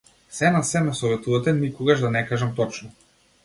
[0.37, 2.95] Сѐ на сѐ, ме советувате никогаш да не кажам точно?